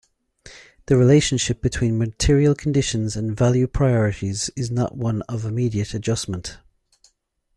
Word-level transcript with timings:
The 0.87 0.97
relationship 0.97 1.61
between 1.61 1.99
material 1.99 2.55
conditions 2.55 3.15
and 3.15 3.37
value 3.37 3.67
priorities 3.67 4.49
is 4.55 4.71
not 4.71 4.97
one 4.97 5.21
of 5.29 5.45
immediate 5.45 5.93
adjustment. 5.93 6.57